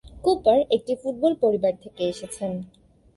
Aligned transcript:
Cooper 0.23 0.59
একটি 0.75 0.93
football 1.01 1.33
পরিবার 1.43 1.73
থেকে 1.83 2.01
এসেছেন। 2.03 2.51